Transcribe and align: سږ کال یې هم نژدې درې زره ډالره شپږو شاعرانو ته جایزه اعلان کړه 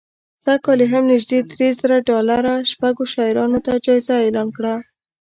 سږ 0.43 0.59
کال 0.65 0.79
یې 0.83 0.87
هم 0.93 1.03
نژدې 1.11 1.39
درې 1.51 1.67
زره 1.79 1.97
ډالره 2.09 2.53
شپږو 2.71 3.03
شاعرانو 3.13 3.59
ته 3.65 3.71
جایزه 3.85 4.15
اعلان 4.23 4.47
کړه 4.57 4.73